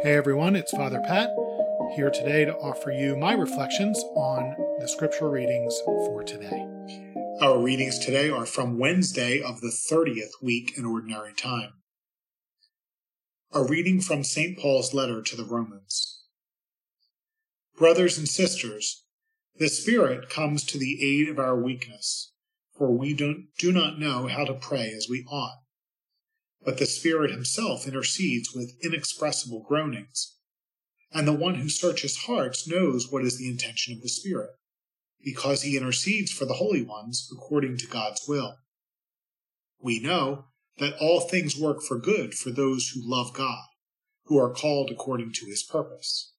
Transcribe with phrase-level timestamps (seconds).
[0.00, 1.30] Hey everyone, it's Father Pat
[1.96, 6.68] here today to offer you my reflections on the scripture readings for today.
[7.40, 11.72] Our readings today are from Wednesday of the 30th week in Ordinary Time.
[13.52, 14.56] A reading from St.
[14.56, 16.22] Paul's letter to the Romans.
[17.76, 19.02] Brothers and sisters,
[19.56, 22.30] the Spirit comes to the aid of our weakness,
[22.76, 25.58] for we don't, do not know how to pray as we ought
[26.64, 30.36] but the Spirit himself intercedes with inexpressible groanings.
[31.12, 34.50] And the one who searches hearts knows what is the intention of the Spirit,
[35.24, 38.56] because he intercedes for the holy ones according to God's will.
[39.80, 40.46] We know
[40.78, 43.64] that all things work for good for those who love God,
[44.24, 46.34] who are called according to his purpose.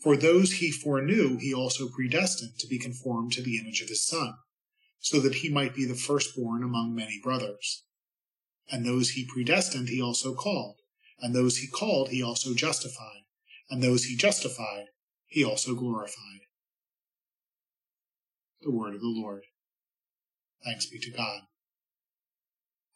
[0.00, 4.06] For those he foreknew, he also predestined to be conformed to the image of his
[4.06, 4.34] Son,
[4.98, 7.84] so that he might be the firstborn among many brothers.
[8.70, 10.76] And those he predestined, he also called.
[11.20, 13.24] And those he called, he also justified.
[13.70, 14.86] And those he justified,
[15.26, 16.40] he also glorified.
[18.62, 19.42] The word of the Lord.
[20.64, 21.42] Thanks be to God.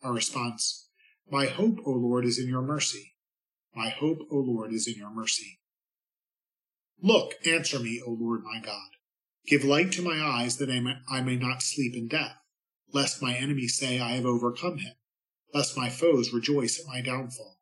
[0.02, 0.88] Our response
[1.30, 3.14] My hope, O Lord, is in your mercy.
[3.74, 5.60] My hope, O Lord, is in your mercy.
[7.02, 8.88] Look, answer me, O Lord my God.
[9.46, 12.36] Give light to my eyes that I may, I may not sleep in death,
[12.92, 14.94] lest my enemies say I have overcome him
[15.54, 17.58] lest my foes rejoice at my downfall.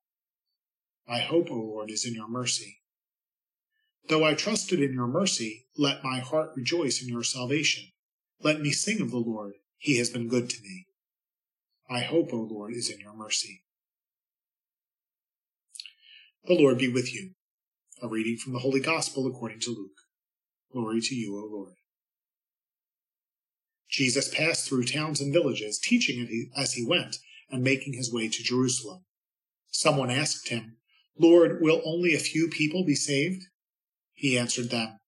[1.06, 2.80] My hope, O Lord, is in your mercy.
[4.08, 7.84] Though I trusted in your mercy, let my heart rejoice in your salvation.
[8.40, 10.86] Let me sing of the Lord, he has been good to me.
[11.88, 13.62] My hope, O Lord, is in your mercy.
[16.44, 17.30] The Lord be with you.
[18.02, 19.98] A reading from the Holy Gospel according to Luke.
[20.72, 21.74] Glory to you, O Lord.
[23.88, 27.18] Jesus passed through towns and villages, teaching as he went
[27.50, 29.04] and making his way to Jerusalem.
[29.70, 30.76] Someone asked him,
[31.18, 33.44] Lord, will only a few people be saved?
[34.12, 34.98] He answered them,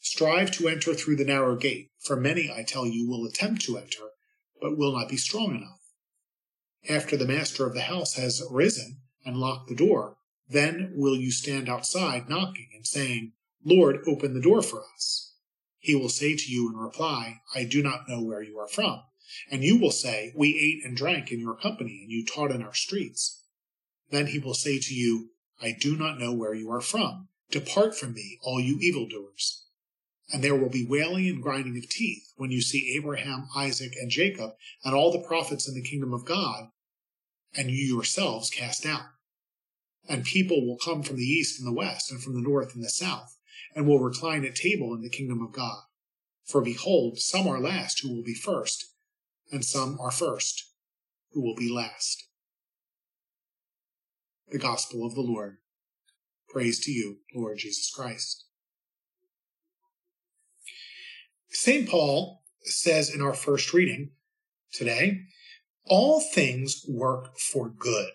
[0.00, 3.78] Strive to enter through the narrow gate, for many, I tell you, will attempt to
[3.78, 4.10] enter,
[4.60, 5.80] but will not be strong enough.
[6.88, 10.18] After the master of the house has risen and locked the door,
[10.48, 13.32] then will you stand outside knocking and saying,
[13.64, 15.32] Lord, open the door for us.
[15.78, 19.02] He will say to you in reply, I do not know where you are from.
[19.50, 22.62] And you will say, We ate and drank in your company, and you taught in
[22.62, 23.42] our streets.
[24.10, 25.30] Then he will say to you,
[25.60, 27.28] I do not know where you are from.
[27.50, 29.64] Depart from me, all you evildoers.
[30.32, 34.10] And there will be wailing and grinding of teeth when you see Abraham, Isaac, and
[34.10, 34.52] Jacob,
[34.84, 36.70] and all the prophets in the kingdom of God,
[37.56, 39.06] and you yourselves cast out.
[40.08, 42.82] And people will come from the east and the west, and from the north and
[42.82, 43.36] the south,
[43.74, 45.82] and will recline at table in the kingdom of God.
[46.44, 48.93] For behold, some are last who will be first
[49.54, 50.72] and some are first,
[51.30, 52.26] who will be last.
[54.48, 55.58] The Gospel of the Lord.
[56.48, 58.46] Praise to you, Lord Jesus Christ.
[61.50, 61.88] St.
[61.88, 64.10] Paul says in our first reading
[64.72, 65.20] today,
[65.84, 68.10] all things work for good.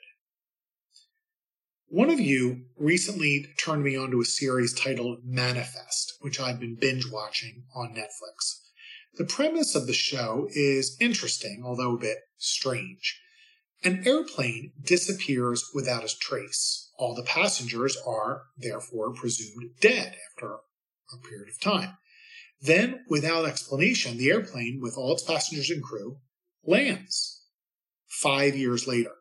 [1.88, 7.09] One of you recently turned me onto a series titled Manifest, which I've been binge
[7.09, 8.69] watching on Netflix.
[9.16, 13.20] The premise of the show is interesting, although a bit strange.
[13.84, 16.92] An airplane disappears without a trace.
[16.97, 20.56] All the passengers are, therefore, presumed dead after
[21.14, 21.97] a period of time.
[22.62, 26.20] Then, without explanation, the airplane, with all its passengers and crew,
[26.64, 27.46] lands
[28.08, 29.14] five years later.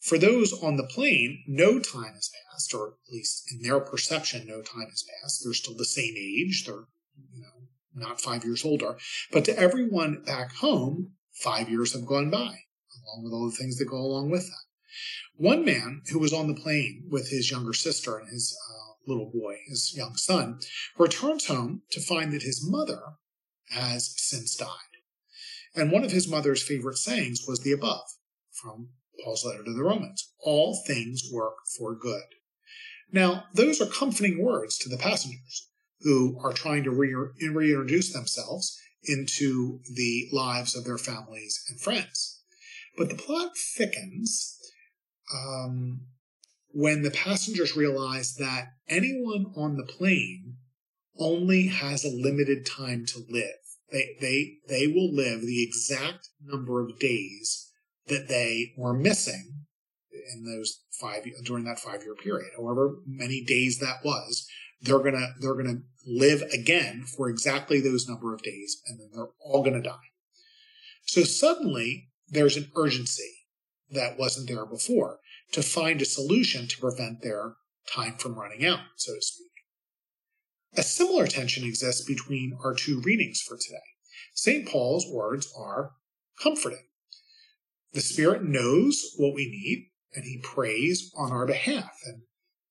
[0.00, 4.46] For those on the plane, no time has passed, or at least in their perception,
[4.46, 5.42] no time has passed.
[5.44, 6.64] They're still the same age.
[6.64, 6.86] They're,
[7.34, 7.55] you know,
[7.96, 8.96] not five years older.
[9.32, 13.78] But to everyone back home, five years have gone by, along with all the things
[13.78, 14.66] that go along with that.
[15.36, 19.30] One man who was on the plane with his younger sister and his uh, little
[19.30, 20.60] boy, his young son,
[20.98, 23.00] returns home to find that his mother
[23.70, 24.68] has since died.
[25.74, 28.04] And one of his mother's favorite sayings was the above
[28.50, 28.88] from
[29.22, 32.22] Paul's letter to the Romans all things work for good.
[33.12, 35.68] Now, those are comforting words to the passengers
[36.00, 37.14] who are trying to re-
[37.48, 42.42] reintroduce themselves into the lives of their families and friends.
[42.96, 44.58] But the plot thickens
[45.32, 46.00] um,
[46.70, 50.56] when the passengers realize that anyone on the plane
[51.18, 53.54] only has a limited time to live.
[53.90, 57.70] They, they, they will live the exact number of days
[58.08, 59.64] that they were missing
[60.34, 64.46] in those five during that five year period, however many days that was
[64.80, 69.30] they're gonna they're gonna live again for exactly those number of days, and then they're
[69.40, 70.10] all gonna die.
[71.06, 73.46] So suddenly there's an urgency
[73.90, 75.20] that wasn't there before
[75.52, 77.54] to find a solution to prevent their
[77.92, 79.46] time from running out, so to speak.
[80.76, 83.78] A similar tension exists between our two readings for today.
[84.34, 84.68] St.
[84.68, 85.92] Paul's words are
[86.42, 86.84] comforting.
[87.92, 91.92] The Spirit knows what we need, and He prays on our behalf.
[92.04, 92.22] And,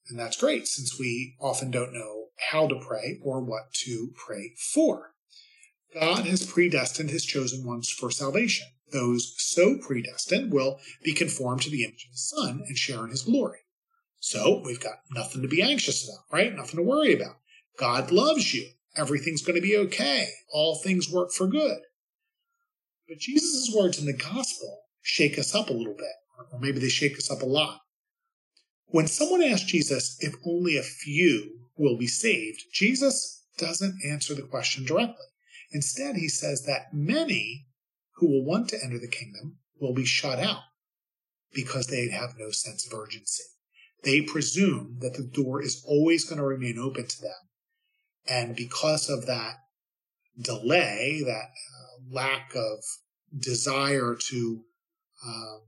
[0.09, 4.53] and that's great since we often don't know how to pray or what to pray
[4.73, 5.13] for.
[5.93, 8.67] God has predestined His chosen ones for salvation.
[8.91, 13.09] Those so predestined will be conformed to the image of His Son and share in
[13.09, 13.59] His glory.
[14.19, 16.53] So we've got nothing to be anxious about, right?
[16.53, 17.37] Nothing to worry about.
[17.77, 18.69] God loves you.
[18.97, 20.29] Everything's going to be okay.
[20.51, 21.79] All things work for good.
[23.07, 26.07] But Jesus' words in the gospel shake us up a little bit,
[26.51, 27.81] or maybe they shake us up a lot.
[28.87, 34.43] When someone asks Jesus if only a few will be saved, Jesus doesn't answer the
[34.43, 35.25] question directly.
[35.71, 37.67] Instead, he says that many
[38.15, 40.61] who will want to enter the kingdom will be shut out
[41.53, 43.43] because they have no sense of urgency.
[44.03, 47.45] They presume that the door is always going to remain open to them
[48.27, 49.57] and because of that
[50.39, 52.83] delay, that uh, lack of
[53.37, 54.63] desire to
[55.25, 55.61] um,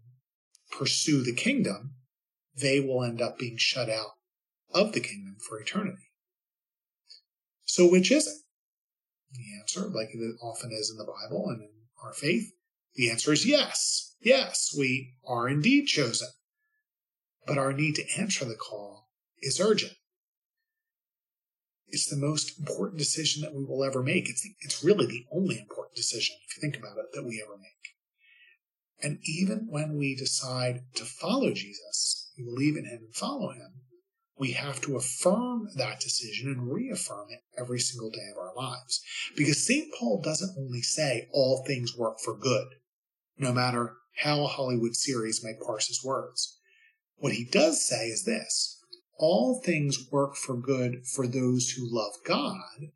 [0.72, 1.96] pursue the kingdom,
[2.60, 4.12] they will end up being shut out
[4.74, 6.12] of the kingdom for eternity.
[7.64, 8.36] So, which is it?
[9.34, 11.70] The answer, like it often is in the Bible and in
[12.04, 12.52] our faith,
[12.96, 14.16] the answer is yes.
[14.22, 16.30] Yes, we are indeed chosen.
[17.46, 19.10] But our need to answer the call
[19.42, 19.94] is urgent.
[21.88, 24.30] It's the most important decision that we will ever make.
[24.30, 27.42] It's, the, it's really the only important decision, if you think about it, that we
[27.42, 27.78] ever make.
[29.02, 33.82] And even when we decide to follow Jesus, we believe in him and follow him,
[34.38, 39.02] we have to affirm that decision and reaffirm it every single day of our lives.
[39.36, 39.92] Because St.
[39.98, 42.68] Paul doesn't only say all things work for good,
[43.38, 46.60] no matter how a Hollywood series may parse his words.
[47.18, 48.80] What he does say is this
[49.18, 52.92] all things work for good for those who love God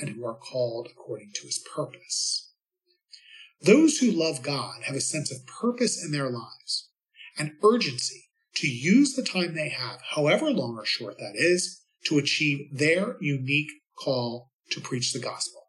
[0.00, 2.50] and who are called according to his purpose.
[3.62, 6.88] Those who love God have a sense of purpose in their lives,
[7.38, 12.18] an urgency to use the time they have, however long or short that is, to
[12.18, 15.60] achieve their unique call to preach the gospel.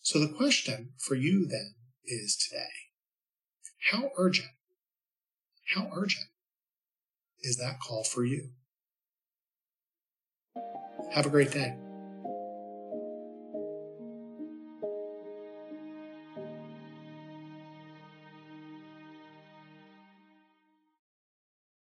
[0.00, 1.74] So the question for you then
[2.04, 2.70] is today,
[3.90, 4.48] how urgent,
[5.74, 6.26] how urgent
[7.42, 8.50] is that call for you?
[11.12, 11.76] Have a great day.